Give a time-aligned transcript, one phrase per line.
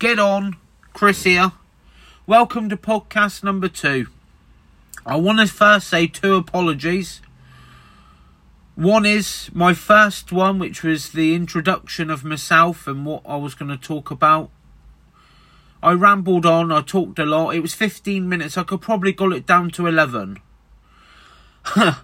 [0.00, 0.56] Get on,
[0.94, 1.52] Chris here.
[2.26, 4.06] Welcome to podcast number two.
[5.04, 7.20] I want to first say two apologies.
[8.76, 13.54] One is my first one, which was the introduction of myself and what I was
[13.54, 14.50] going to talk about.
[15.82, 17.50] I rambled on, I talked a lot.
[17.50, 20.38] It was 15 minutes, I could probably got it down to 11.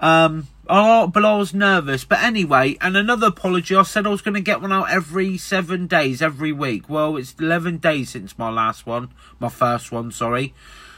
[0.00, 2.04] um, oh, but I was nervous.
[2.04, 5.36] But anyway, and another apology, I said I was going to get one out every
[5.36, 6.88] seven days, every week.
[6.88, 10.54] Well, it's 11 days since my last one, my first one, sorry.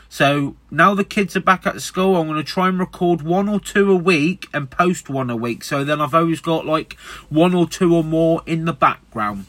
[0.08, 3.48] So now the kids are back at school, I'm going to try and record one
[3.48, 5.64] or two a week and post one a week.
[5.64, 6.94] So then I've always got like
[7.28, 9.46] one or two or more in the background.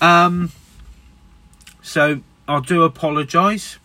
[0.00, 0.52] Um,
[1.82, 3.78] so I do apologise.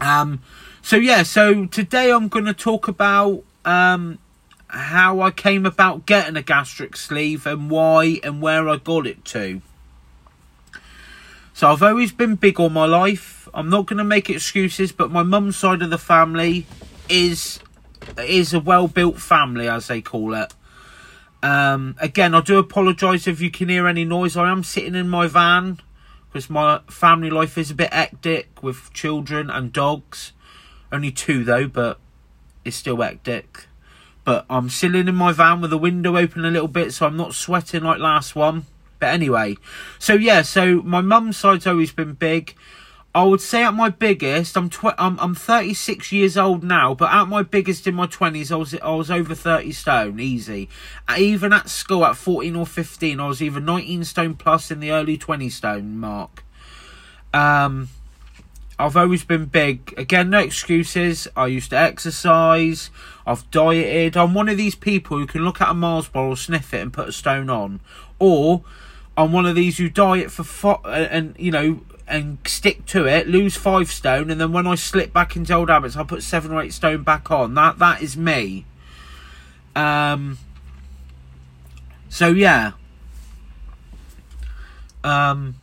[0.00, 0.42] Um,
[0.88, 4.18] so yeah, so today I'm going to talk about um,
[4.68, 9.22] how I came about getting a gastric sleeve and why and where I got it
[9.26, 9.60] to.
[11.52, 13.50] So I've always been big all my life.
[13.52, 16.64] I'm not going to make excuses, but my mum's side of the family
[17.10, 17.60] is
[18.16, 20.54] is a well built family, as they call it.
[21.42, 24.38] Um, again, I do apologise if you can hear any noise.
[24.38, 25.82] I am sitting in my van
[26.32, 30.32] because my family life is a bit hectic with children and dogs.
[30.90, 31.98] Only two though, but
[32.64, 33.66] it's still hectic.
[34.24, 37.16] But I'm sitting in my van with the window open a little bit, so I'm
[37.16, 38.66] not sweating like last one.
[38.98, 39.56] But anyway,
[39.98, 42.54] so yeah, so my mum's side's always been big.
[43.14, 47.10] I would say at my biggest, I'm tw- I'm, I'm 36 years old now, but
[47.10, 50.68] at my biggest in my 20s, I was I was over 30 stone, easy.
[51.16, 54.92] Even at school at 14 or 15, I was either 19 stone plus in the
[54.92, 56.44] early 20 stone mark.
[57.32, 57.88] Um,
[58.78, 59.92] I've always been big.
[59.96, 61.26] Again, no excuses.
[61.36, 62.90] I used to exercise.
[63.26, 64.16] I've dieted.
[64.16, 66.80] I'm one of these people who can look at a Mars bar or sniff it
[66.80, 67.80] and put a stone on,
[68.18, 68.62] or
[69.16, 73.28] I'm one of these who diet for fo- and you know and stick to it,
[73.28, 76.52] lose five stone, and then when I slip back into old habits, I put seven
[76.52, 77.54] or eight stone back on.
[77.54, 78.64] That that is me.
[79.74, 80.38] Um.
[82.08, 82.72] So yeah.
[85.02, 85.56] Um.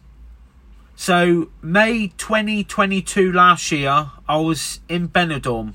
[1.06, 5.74] So May 2022 last year, I was in Benidorm.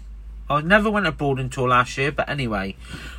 [0.49, 2.75] I never went abroad until last year, but anyway,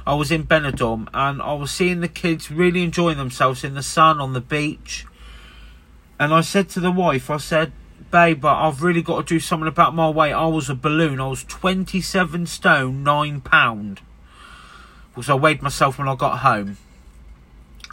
[0.06, 3.82] I was in Benidorm and I was seeing the kids really enjoying themselves in the
[3.82, 5.06] sun on the beach.
[6.20, 7.72] And I said to the wife, I said,
[8.12, 10.34] babe, I've really got to do something about my weight.
[10.34, 11.22] I was a balloon.
[11.22, 14.02] I was 27 stone, 9 pound.
[15.16, 16.76] Because I weighed myself when I got home.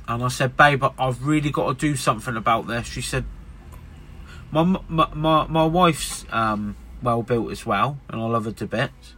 [0.08, 2.88] And I said, babe, I've really got to do something about this.
[2.88, 3.24] She said,
[4.50, 9.14] my my my, wife's um, well built as well, and I love her to bits.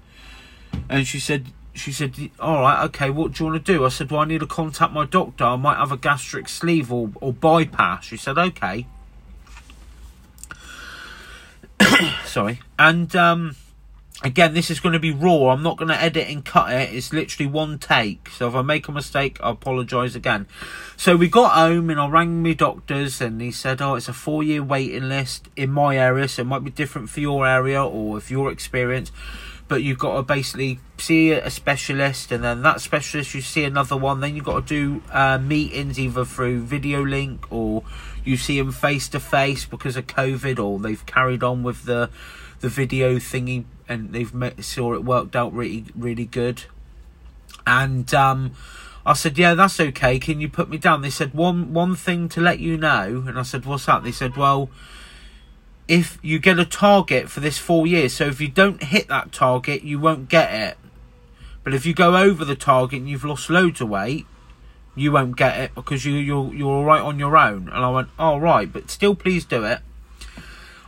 [0.88, 3.84] And she said, she said, all right, okay, what do you want to do?
[3.84, 5.44] I said, well, I need to contact my doctor.
[5.44, 8.04] I might have a gastric sleeve or or bypass.
[8.04, 8.86] She said, okay.
[12.24, 13.56] Sorry, and um,
[14.22, 15.52] again, this is going to be raw.
[15.52, 16.94] I'm not going to edit and cut it.
[16.94, 18.28] It's literally one take.
[18.30, 20.46] So if I make a mistake, I apologise again.
[20.96, 24.12] So we got home and I rang my doctors and he said, oh, it's a
[24.12, 26.28] four year waiting list in my area.
[26.28, 29.10] So it might be different for your area or if your experience.
[29.68, 33.96] But you've got to basically see a specialist and then that specialist, you see another
[33.96, 34.20] one.
[34.20, 37.84] Then you've got to do uh, meetings either through video link or
[38.24, 42.10] you see them face to face because of COVID or they've carried on with the
[42.60, 46.64] the video thingy and they've met, saw it worked out really really good.
[47.66, 48.52] And um,
[49.04, 50.18] I said yeah that's okay.
[50.18, 51.02] Can you put me down?
[51.02, 54.04] They said one one thing to let you know and I said what's that?
[54.04, 54.70] They said well
[55.88, 59.32] if you get a target for this four years so if you don't hit that
[59.32, 60.78] target you won't get it.
[61.64, 64.26] But if you go over the target and you've lost loads of weight
[64.94, 67.68] you won't get it because you you're you're all right on your own.
[67.68, 69.80] And I went all oh, right but still please do it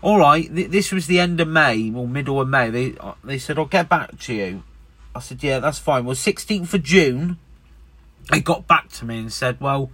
[0.02, 2.70] all right, th- this was the end of May or middle of May.
[2.70, 4.64] They uh, they said I'll get back to you.
[5.14, 6.04] I said yeah, that's fine.
[6.04, 7.38] Well, sixteenth of June,
[8.30, 9.90] they got back to me and said, well,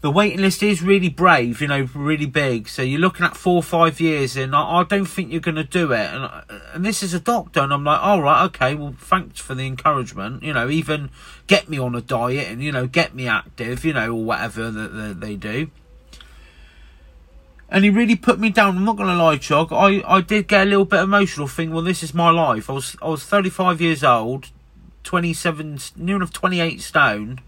[0.00, 2.68] the waiting list is really brave, you know, really big.
[2.68, 5.56] So you're looking at four or five years, and I, I don't think you're going
[5.56, 5.98] to do it.
[5.98, 9.40] And uh, and this is a doctor, and I'm like, all right, okay, well, thanks
[9.40, 10.44] for the encouragement.
[10.44, 11.10] You know, even
[11.48, 14.70] get me on a diet and you know get me active, you know, or whatever
[14.70, 15.70] that, that they do
[17.70, 18.76] and he really put me down.
[18.76, 19.72] I'm not going to lie, Chog.
[19.72, 22.70] I, I did get a little bit emotional, thinking, well, this is my life.
[22.70, 24.50] I was I was 35 years old,
[25.04, 27.40] 27, near enough 28 stone,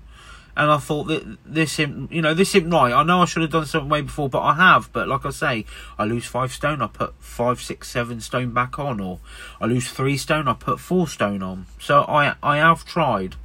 [0.56, 2.92] and I thought that this isn't, you know, this isn't right.
[2.92, 4.92] I know I should have done something way before, but I have.
[4.92, 5.64] But like I say,
[5.98, 9.20] I lose five stone, I put five, six, seven stone back on, or
[9.60, 11.66] I lose three stone, I put four stone on.
[11.78, 13.36] So I I have tried.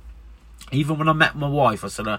[0.72, 2.18] Even when I met my wife, I said, uh,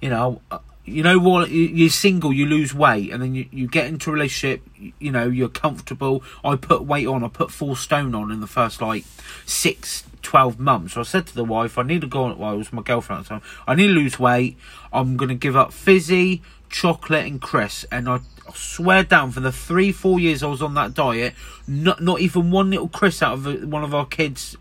[0.00, 0.42] you know.
[0.50, 1.50] Uh, you know what?
[1.50, 4.62] you- You're single, you lose weight, and then you, you get into a relationship.
[4.98, 6.22] You, know, you're comfortable.
[6.44, 7.24] I put weight on.
[7.24, 9.04] I put four stone on in the first like
[9.44, 10.94] six, 12 months.
[10.94, 12.38] So I said to the wife, I need to go on.
[12.38, 13.42] Well, it was my girlfriend at the time.
[13.66, 14.56] I need to lose weight.
[14.92, 17.84] I'm going to give up fizzy, chocolate, and crisps.
[17.90, 18.16] And I,
[18.48, 21.34] I swear down for the three, four years I was on that diet,
[21.66, 24.56] not not even one little crisp out of a- one of our kids'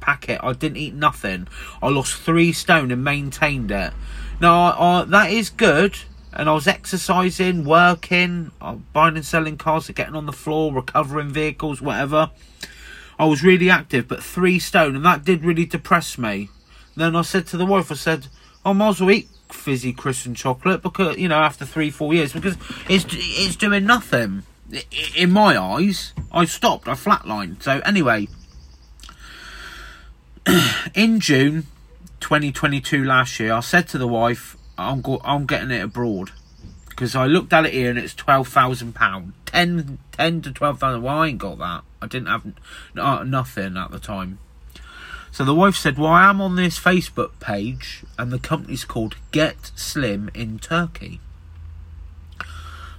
[0.00, 0.40] packet.
[0.42, 1.48] I didn't eat nothing.
[1.82, 3.92] I lost three stone and maintained it.
[4.40, 5.96] Now, that is good.
[6.32, 11.28] And I was exercising, working, uh, buying and selling cars, getting on the floor, recovering
[11.28, 12.30] vehicles, whatever.
[13.18, 16.48] I was really active, but three stone, and that did really depress me.
[16.96, 18.26] Then I said to the wife, I said,
[18.64, 19.94] I might as well eat fizzy
[20.24, 22.56] and chocolate because you know after three, four years because
[22.88, 24.42] it's it's doing nothing.
[25.14, 26.88] In my eyes, I stopped.
[26.88, 27.62] I flatlined.
[27.62, 28.28] So anyway,
[30.94, 31.66] in June
[32.24, 36.30] 2022 last year, I said to the wife, "I'm go- I'm getting it abroad."
[36.88, 40.80] Because I looked at it here and it's twelve thousand pound, 10, 10 to twelve
[40.80, 41.02] thousand.
[41.02, 41.82] Well, I ain't got that.
[42.00, 42.54] I didn't have n-
[42.98, 44.38] uh, nothing at the time.
[45.32, 49.16] So the wife said, "Well, I am on this Facebook page, and the company's called
[49.30, 51.20] Get Slim in Turkey."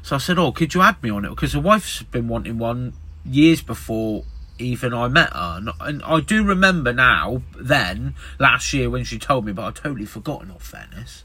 [0.03, 2.59] So I said, "Oh, could you add me on it?" Because the wife's been wanting
[2.59, 2.93] one
[3.25, 4.23] years before
[4.57, 7.41] even I met her, and, and I do remember now.
[7.57, 10.51] Then last year when she told me, but I totally forgotten.
[10.51, 11.23] All fairness,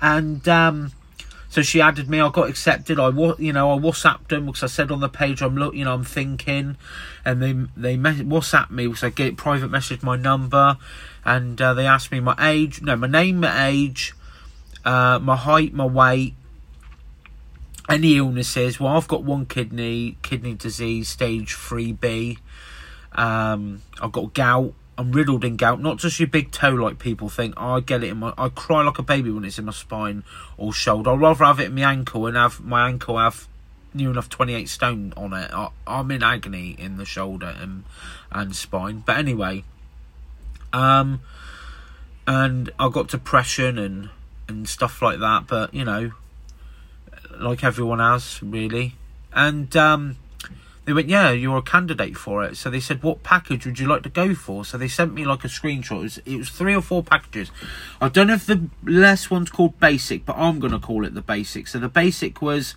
[0.00, 0.92] and um,
[1.48, 2.20] so she added me.
[2.20, 2.98] I got accepted.
[2.98, 5.84] I you know I WhatsApped them because I said on the page I'm look you
[5.84, 6.76] know I'm thinking,
[7.24, 10.76] and they they me- WhatsApped me because I get private message my number,
[11.24, 14.14] and uh, they asked me my age, no my name, my age,
[14.84, 16.34] uh, my height, my weight,
[17.88, 18.78] any illnesses.
[18.78, 22.38] Well, I've got one kidney kidney disease, stage three B.
[23.12, 24.74] Um, I've got gout.
[24.96, 27.54] I'm riddled in gout, not just your big toe like people think.
[27.56, 28.34] I get it in my.
[28.36, 30.24] I cry like a baby when it's in my spine
[30.56, 31.12] or shoulder.
[31.12, 33.48] I'd rather have it in my ankle and have my ankle have
[33.94, 35.50] near enough 28 stone on it.
[35.52, 37.84] I, I'm in agony in the shoulder and
[38.30, 39.02] and spine.
[39.06, 39.64] But anyway,
[40.72, 41.20] um,
[42.26, 44.10] and I've got depression and
[44.48, 45.46] and stuff like that.
[45.46, 46.12] But you know,
[47.38, 48.94] like everyone has, really.
[49.32, 50.16] And um,
[50.84, 53.86] they went, "Yeah, you're a candidate for it." So they said, "What package would you
[53.86, 55.98] like to go for?" So they sent me like a screenshot.
[55.98, 57.50] It was, it was three or four packages.
[58.00, 61.14] I don't know if the less one's called basic, but I'm going to call it
[61.14, 61.68] the basic.
[61.68, 62.74] So the basic was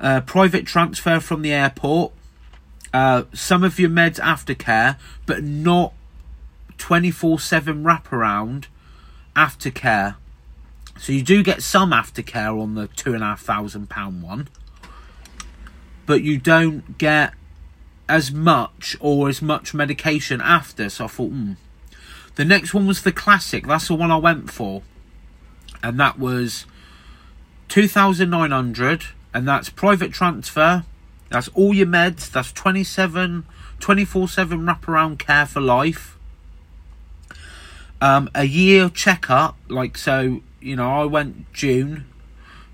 [0.00, 2.12] uh, private transfer from the airport,
[2.92, 4.96] uh, some of your meds aftercare,
[5.26, 5.92] but not
[6.78, 8.66] 24 7 wraparound
[9.34, 10.16] aftercare.
[10.98, 14.48] So you do get some aftercare on the two and a half thousand pound one,
[16.06, 17.34] but you don't get
[18.08, 20.88] as much or as much medication after.
[20.88, 21.52] So I thought, hmm.
[22.36, 23.66] The next one was the classic.
[23.66, 24.82] That's the one I went for,
[25.82, 26.66] and that was
[27.68, 30.84] two thousand nine hundred, and that's private transfer.
[31.30, 32.30] That's all your meds.
[32.30, 33.46] That's 27,
[33.80, 36.18] 24 7 wraparound care for life.
[38.00, 42.06] Um, a year checkup, like so, you know, I went June,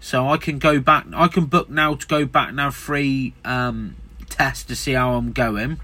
[0.00, 1.06] so I can go back.
[1.14, 3.96] I can book now to go back now free um,
[4.30, 5.78] test to see how I'm going.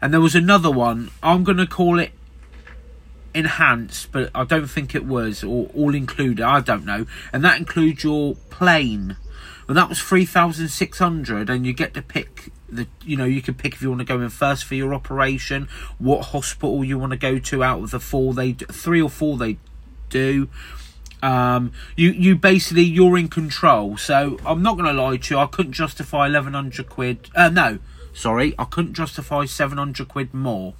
[0.00, 1.10] And there was another one.
[1.24, 2.12] I'm gonna call it
[3.34, 6.44] enhanced, but I don't think it was, or all included.
[6.44, 7.06] I don't know.
[7.32, 9.16] And that includes your plane.
[9.66, 12.86] Well, that was three thousand six hundred, and you get to pick the.
[13.04, 15.68] You know, you can pick if you want to go in first for your operation,
[15.98, 19.36] what hospital you want to go to out of the four they three or four
[19.36, 19.58] they
[20.08, 20.48] do.
[21.22, 23.96] Um, you you basically you're in control.
[23.96, 25.40] So I'm not going to lie to you.
[25.40, 27.28] I couldn't justify eleven hundred quid.
[27.34, 27.78] Uh, no,
[28.12, 30.74] sorry, I couldn't justify seven hundred quid more.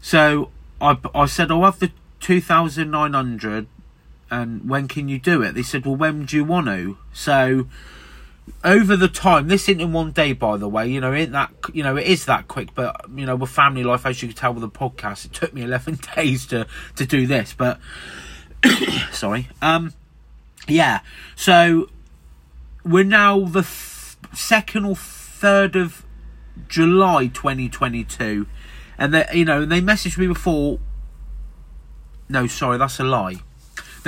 [0.00, 0.50] So
[0.80, 1.90] I I said I'll have the
[2.20, 3.66] two thousand nine hundred,
[4.30, 5.54] and when can you do it?
[5.54, 6.96] They said, well, when do you want to?
[7.12, 7.66] So
[8.64, 10.88] over the time, this isn't in one day, by the way.
[10.88, 13.84] You know, it that you know it is that quick, but you know, with family
[13.84, 17.06] life, as you can tell with the podcast, it took me eleven days to to
[17.06, 17.54] do this.
[17.54, 17.78] But
[19.12, 19.94] sorry, um,
[20.66, 21.00] yeah.
[21.36, 21.88] So
[22.84, 26.04] we're now the th- second or third of
[26.68, 28.46] July, twenty twenty two,
[28.96, 30.80] and they you know they messaged me before.
[32.28, 33.36] No, sorry, that's a lie.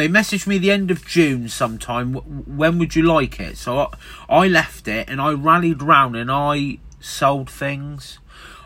[0.00, 2.14] They messaged me the end of June sometime.
[2.14, 3.58] When would you like it?
[3.58, 3.88] So I,
[4.30, 8.18] I left it and I rallied round and I sold things.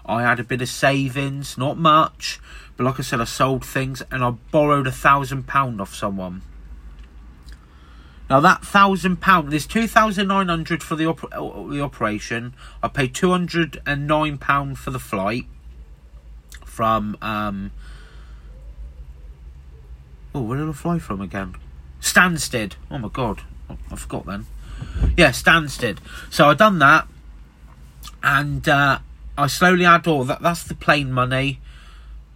[0.06, 2.38] I had a bit of savings, not much,
[2.76, 6.42] but like I said, I sold things and I borrowed a thousand pound off someone.
[8.30, 12.54] Now that thousand pound, there's two thousand nine hundred for the op- the operation.
[12.80, 15.46] I paid two hundred and nine pound for the flight
[16.64, 17.72] from um,
[20.34, 21.54] Oh, where did I fly from again?
[22.00, 22.74] Stansted.
[22.90, 23.42] Oh my god,
[23.90, 24.46] I forgot then.
[25.16, 25.98] Yeah, Stansted.
[26.30, 27.06] So I done that,
[28.22, 28.98] and uh,
[29.38, 30.42] I slowly add all that.
[30.42, 31.60] That's the plane money.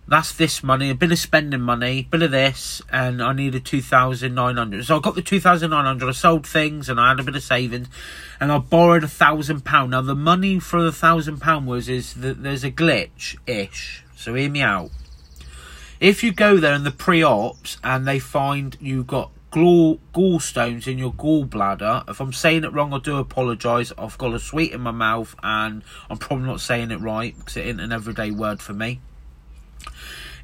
[0.06, 3.66] That's this money, a bit of spending money, a bit of this, and I needed
[3.66, 4.86] two thousand nine hundred.
[4.86, 6.08] So I got the two thousand nine hundred.
[6.08, 7.88] I sold things, and I had a bit of savings,
[8.40, 9.90] and I borrowed a thousand pound.
[9.90, 14.02] Now the money for the thousand pound was is that there's a glitch ish.
[14.16, 14.90] So hear me out.
[16.00, 20.96] If you go there in the pre-ops and they find you've got gall, gallstones in
[20.96, 23.92] your gallbladder, if I'm saying it wrong, I do apologise.
[23.98, 27.56] I've got a sweet in my mouth and I'm probably not saying it right because
[27.56, 29.00] it isn't an everyday word for me.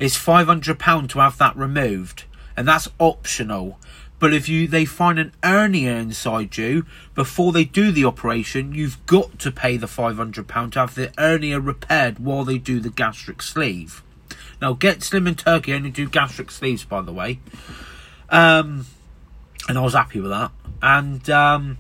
[0.00, 2.25] It's £500 to have that removed
[2.56, 3.78] and that's optional.
[4.18, 6.84] But if you they find an hernia inside you
[7.14, 10.94] before they do the operation, you've got to pay the five hundred pound to have
[10.96, 14.02] the hernia repaired while they do the gastric sleeve.
[14.61, 17.40] Now, Get Slim in Turkey only do gastric sleeves, by the way.
[18.30, 18.87] Um,
[19.68, 20.50] and I was happy with that.
[20.82, 21.78] And um,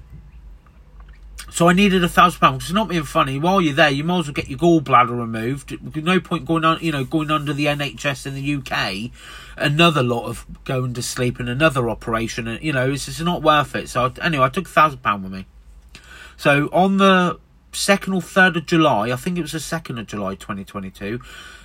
[1.54, 2.64] so I needed a thousand pounds.
[2.64, 3.38] It's not being funny.
[3.38, 5.76] While you're there, you might as well get your gallbladder removed.
[5.96, 9.12] No point going on, you know, going under the NHS in the UK.
[9.56, 13.42] Another lot of going to sleep and another operation, and you know, it's just not
[13.42, 13.88] worth it.
[13.88, 15.46] So anyway, I took a thousand pound with me.
[16.36, 17.38] So on the
[17.70, 21.20] second or third of July, I think it was the second of July, 2022.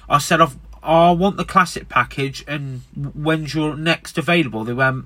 [0.07, 4.63] I said I've I want the classic package, and when's your next available?
[4.63, 5.05] They went,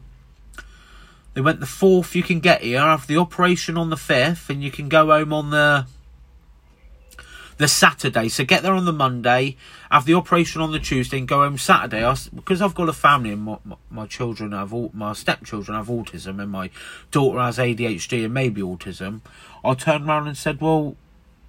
[1.34, 2.16] they went the fourth.
[2.16, 5.08] You can get here I have the operation on the fifth, and you can go
[5.08, 5.88] home on the
[7.58, 8.30] the Saturday.
[8.30, 9.58] So get there on the Monday,
[9.92, 12.04] have the operation on the Tuesday, and go home Saturday.
[12.04, 15.78] I, because I've got a family and my, my, my children have all, my stepchildren
[15.78, 16.70] have autism, and my
[17.12, 19.22] daughter has ADHD and maybe autism.
[19.64, 20.96] I turned around and said, "Well,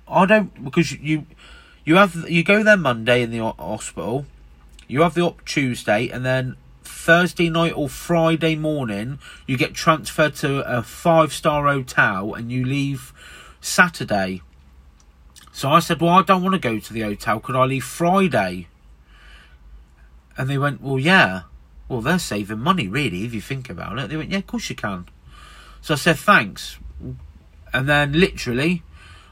[0.09, 1.27] I don't because you." You
[1.97, 4.25] have you go there Monday in the hospital.
[4.89, 10.35] You have the op Tuesday, and then Thursday night or Friday morning you get transferred
[10.37, 13.13] to a five star hotel, and you leave
[13.61, 14.41] Saturday.
[15.53, 17.39] So I said, "Well, I don't want to go to the hotel.
[17.41, 18.69] Could I leave Friday?"
[20.39, 21.43] And they went, "Well, yeah.
[21.87, 24.71] Well, they're saving money, really, if you think about it." They went, "Yeah, of course
[24.71, 25.07] you can."
[25.83, 26.79] So I said, "Thanks."
[27.75, 28.83] And then literally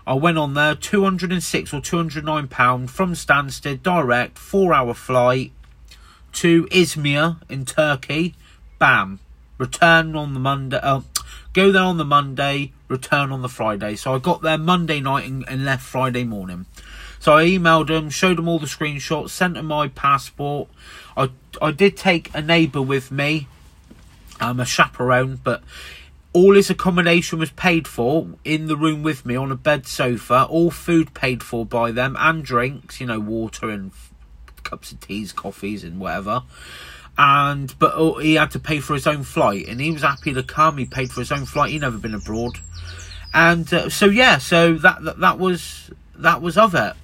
[0.06, 5.52] I went on there, 206 or 209 pound from Stansted, direct, four hour flight
[6.32, 8.34] to Izmir in Turkey.
[8.78, 9.20] Bam.
[9.58, 10.80] Return on the Monday.
[10.82, 11.02] Uh,
[11.52, 13.94] go there on the Monday, return on the Friday.
[13.94, 16.66] So I got there Monday night and, and left Friday morning.
[17.20, 20.68] So I emailed them, showed them all the screenshots, sent them my passport.
[21.16, 21.30] I
[21.60, 23.46] I did take a neighbour with me,
[24.40, 25.62] um, a chaperone, but
[26.32, 30.46] all his accommodation was paid for in the room with me on a bed sofa.
[30.48, 33.92] All food paid for by them and drinks, you know, water and
[34.62, 36.42] cups of teas, coffees, and whatever.
[37.18, 40.32] And but oh, he had to pay for his own flight, and he was happy
[40.32, 40.78] to come.
[40.78, 41.72] He paid for his own flight.
[41.72, 42.58] He'd never been abroad,
[43.34, 46.94] and uh, so yeah, so that, that that was that was of it.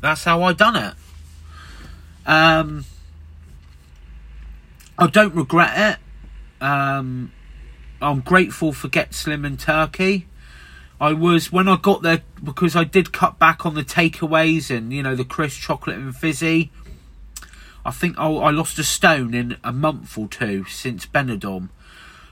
[0.00, 0.94] That's how I done it.
[2.26, 2.84] Um,
[4.98, 6.00] I don't regret
[6.60, 6.64] it.
[6.64, 7.32] Um,
[8.02, 10.26] I'm grateful for Get Slim in Turkey.
[11.00, 14.92] I was when I got there because I did cut back on the takeaways and
[14.92, 16.70] you know the crisp chocolate and fizzy.
[17.84, 21.70] I think I, I lost a stone in a month or two since Benidorm,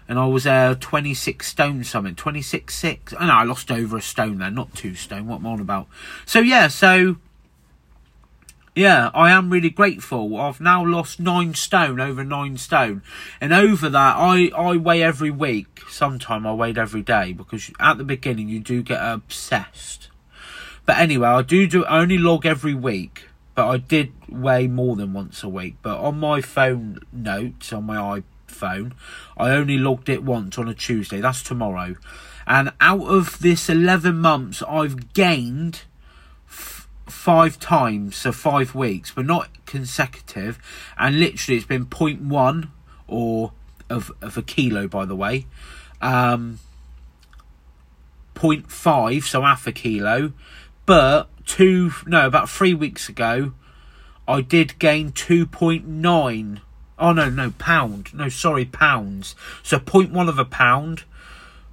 [0.07, 3.15] and I was there uh, 26 stone something, 26 six.
[3.19, 5.27] I know I lost over a stone there, not two stone.
[5.27, 5.87] What am I on about?
[6.27, 7.17] So yeah, so
[8.79, 10.37] yeah, I am really grateful.
[10.37, 13.03] I've now lost nine stone, over nine stone.
[13.41, 15.81] And over that, I, I weigh every week.
[15.91, 20.11] Sometime I weighed every day because at the beginning you do get obsessed.
[20.87, 23.25] But anyway, I do do I only log every week.
[23.57, 25.79] But I did weigh more than once a week.
[25.83, 28.93] But on my phone notes, on my iPhone,
[29.37, 31.21] I only logged it once on a Tuesday.
[31.21, 31.97] That's tomorrow.
[32.47, 35.83] And out of this 11 months, I've gained
[37.29, 40.59] five times, so five weeks, but not consecutive.
[40.97, 42.71] And literally, it's been 0.1
[43.07, 43.53] or
[43.91, 45.45] of of a kilo, by the way.
[46.01, 46.59] Um,
[48.35, 50.33] 0.5, so half a kilo.
[50.87, 53.53] But two, no, about three weeks ago,
[54.27, 56.61] I did gain 2.9.
[56.99, 58.15] Oh no, no, pound.
[58.15, 59.37] No, sorry, pounds.
[59.63, 61.05] So 0.1 of a pound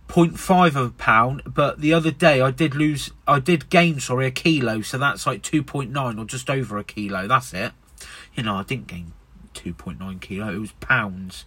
[0.08, 4.28] 0.5 of a pound, but the other day I did lose, I did gain, sorry,
[4.28, 7.28] a kilo, so that's like 2.9 or just over a kilo.
[7.28, 7.74] That's it.
[8.36, 9.14] You know, I didn't gain
[9.56, 11.46] 2.9 kilo, it was pounds.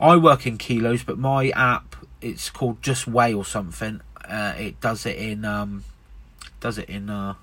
[0.00, 4.00] I work in kilos, but my app, it's called Just Weigh or something.
[4.26, 5.84] Uh, it does it in, um,
[6.60, 7.34] does it in, uh,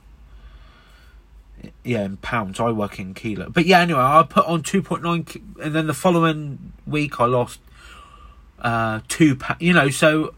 [1.83, 2.59] Yeah, in pounds.
[2.59, 3.49] I work in kilo.
[3.49, 7.59] But yeah, anyway, I put on 2.9, and then the following week I lost
[8.59, 9.61] uh, two pounds.
[9.61, 10.33] You know, so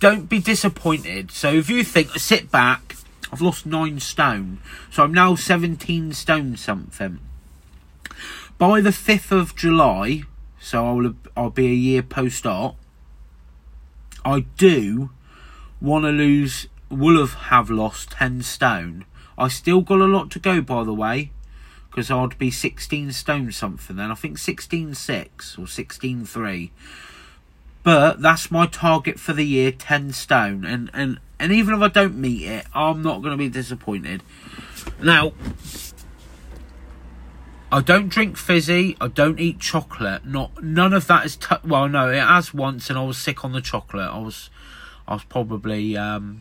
[0.00, 1.30] don't be disappointed.
[1.30, 2.96] So if you think, sit back,
[3.32, 4.58] I've lost nine stone,
[4.90, 7.18] so I'm now 17 stone something.
[8.56, 10.22] By the 5th of July,
[10.60, 12.76] so I'll, I'll be a year post op,
[14.24, 15.10] I do
[15.80, 19.04] want to lose, will have, have lost 10 stone.
[19.36, 21.30] I still got a lot to go, by the way,
[21.90, 24.10] because I'd be 16 stone something then.
[24.10, 26.70] I think 16.6 or 16.3.
[27.82, 30.64] But that's my target for the year, 10 stone.
[30.64, 34.22] And, and, and even if I don't meet it, I'm not going to be disappointed.
[35.02, 35.32] Now,
[37.70, 38.96] I don't drink fizzy.
[39.00, 40.24] I don't eat chocolate.
[40.24, 41.36] Not none of that is.
[41.36, 44.08] T- well, no, it has once, and I was sick on the chocolate.
[44.08, 44.48] I was,
[45.06, 46.40] I was probably um,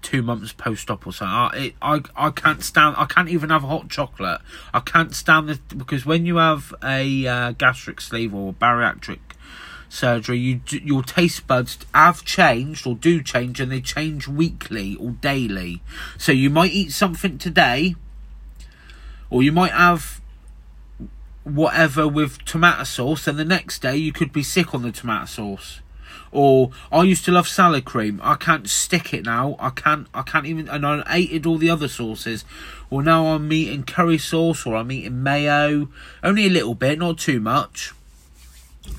[0.00, 1.34] two months post op or something.
[1.34, 2.94] I, it, I I can't stand.
[2.96, 4.40] I can't even have hot chocolate.
[4.72, 9.25] I can't stand it because when you have a uh, gastric sleeve or bariatric
[9.88, 15.10] surgery, you your taste buds have changed or do change, and they change weekly or
[15.10, 15.82] daily.
[16.18, 17.94] So you might eat something today
[19.30, 20.20] or you might have
[21.44, 25.26] whatever with tomato sauce, and the next day you could be sick on the tomato
[25.26, 25.80] sauce.
[26.32, 28.20] Or I used to love salad cream.
[28.22, 29.56] I can't stick it now.
[29.58, 30.06] I can't.
[30.12, 30.68] I can't even.
[30.68, 32.44] And I hated all the other sauces.
[32.90, 35.88] Well, now I'm eating curry sauce or I'm eating mayo.
[36.22, 37.92] Only a little bit, not too much.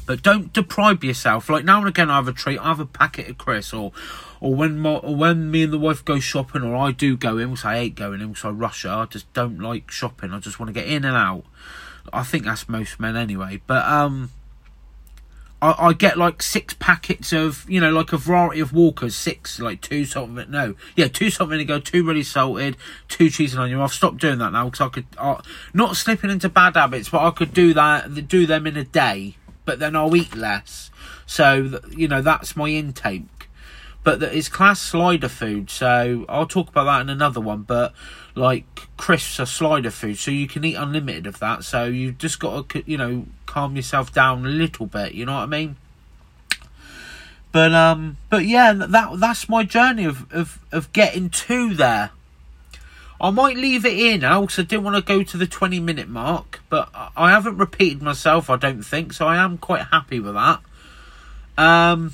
[0.05, 1.49] But don't deprive yourself.
[1.49, 2.59] Like now and again, I have a treat.
[2.59, 3.91] I have a packet of crisps, or
[4.39, 7.37] or when my, or when me and the wife go shopping, or I do go
[7.37, 8.89] in, which I hate going in, because I rush her.
[8.89, 10.31] I just don't like shopping.
[10.31, 11.43] I just want to get in and out.
[12.13, 13.61] I think that's most men anyway.
[13.67, 14.31] But um,
[15.61, 19.59] I, I get like six packets of you know like a variety of Walkers, six
[19.59, 20.49] like two something.
[20.51, 22.77] No, yeah, two salt vinegar, two ready salted,
[23.07, 23.79] two cheese and onion.
[23.79, 25.41] I've stopped doing that now because I could uh,
[25.73, 29.35] not slipping into bad habits, but I could do that, do them in a day,
[29.67, 30.89] but then I'll eat less.
[31.27, 33.37] So you know that's my intake
[34.07, 35.69] but it's class slider food.
[35.69, 37.63] So I'll talk about that in another one.
[37.63, 37.93] But
[38.35, 41.65] like crisps are slider food, so you can eat unlimited of that.
[41.65, 45.13] So you just got to you know calm yourself down a little bit.
[45.13, 45.75] You know what I mean?
[47.51, 52.11] But um, but yeah, that that's my journey of of of getting to there.
[53.19, 55.79] I might leave it here now because I didn't want to go to the 20
[55.79, 60.19] minute mark, but I haven't repeated myself, I don't think, so I am quite happy
[60.19, 60.61] with that.
[61.57, 62.13] Um,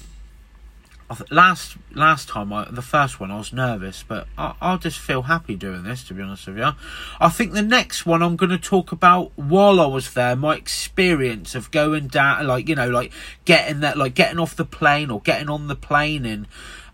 [1.29, 5.23] last last time, I, the first one, I was nervous, but I, I'll just feel
[5.23, 6.03] happy doing this.
[6.05, 6.71] To be honest with you,
[7.19, 10.55] I think the next one I'm going to talk about while I was there, my
[10.55, 13.11] experience of going down, like you know, like
[13.45, 16.47] getting that, like getting off the plane or getting on the plane and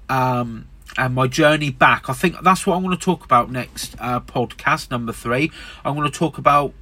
[0.10, 0.68] um
[1.00, 2.10] and my journey back.
[2.10, 5.52] I think that's what I'm going to talk about next uh, podcast number three.
[5.84, 6.74] I'm going to talk about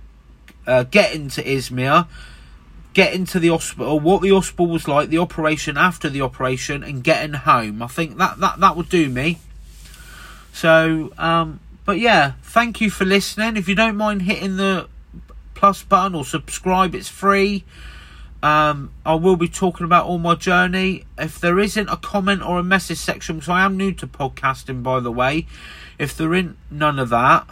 [0.66, 2.08] uh, getting to Izmir
[2.98, 7.04] getting to the hospital, what the hospital was like, the operation after the operation, and
[7.04, 7.84] getting home.
[7.84, 9.38] I think that that that would do me.
[10.52, 13.56] So, um, but yeah, thank you for listening.
[13.56, 14.88] If you don't mind hitting the
[15.54, 17.66] plus button or subscribe, it's free.
[18.44, 21.06] Um, I will be talking about all my journey.
[21.18, 24.84] If there isn't a comment or a message section, because I am new to podcasting,
[24.84, 25.48] by the way,
[25.98, 27.48] if there isn't none of that,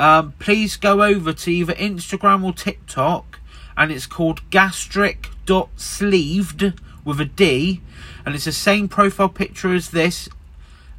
[0.00, 3.38] um, please go over to either Instagram or TikTok
[3.78, 6.72] and it's called gastric.sleeved
[7.04, 7.80] with a D,
[8.26, 10.28] and it's the same profile picture as this,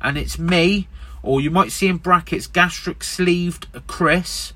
[0.02, 0.88] and it's me,
[1.22, 4.54] or you might see in brackets gastric sleeved Chris.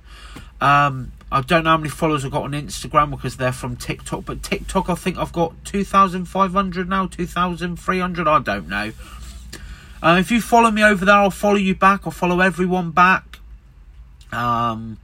[0.61, 4.23] Um, I don't know how many followers I've got on Instagram because they're from TikTok,
[4.25, 8.91] but TikTok I think I've got 2,500 now, 2,300, I don't know.
[10.03, 12.01] Uh, if you follow me over there, I'll follow you back.
[12.05, 13.39] I'll follow everyone back.
[14.31, 14.99] Um,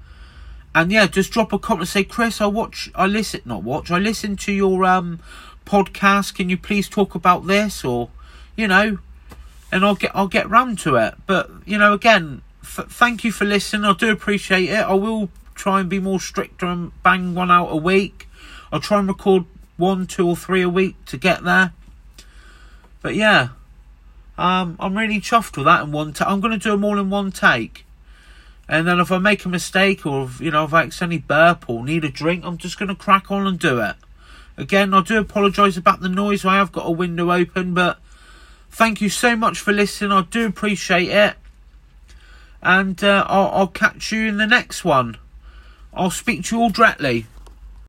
[0.75, 3.89] and yeah, just drop a comment and say, Chris, I watch, I listen, not watch,
[3.89, 5.19] I listen to your um
[5.65, 6.35] podcast.
[6.35, 8.09] Can you please talk about this, or
[8.55, 8.99] you know,
[9.71, 11.15] and I'll get I'll get round to it.
[11.25, 13.85] But you know, again, f- thank you for listening.
[13.85, 14.85] I do appreciate it.
[14.85, 18.27] I will try and be more stricter and bang one out a week.
[18.71, 19.45] I'll try and record
[19.77, 21.73] one, two, or three a week to get there.
[23.01, 23.49] But yeah,
[24.37, 26.15] um, I'm really chuffed with that in one.
[26.19, 27.85] i I'm going to do them all in one take.
[28.69, 31.69] And then if I make a mistake or, if, you know, if I accidentally burp
[31.69, 33.95] or need a drink, I'm just going to crack on and do it.
[34.57, 36.45] Again, I do apologise about the noise.
[36.45, 37.99] I have got a window open, but
[38.69, 40.11] thank you so much for listening.
[40.11, 41.35] I do appreciate it.
[42.61, 45.17] And uh, I'll, I'll catch you in the next one.
[45.99, 47.25] I'll speak to you all directly.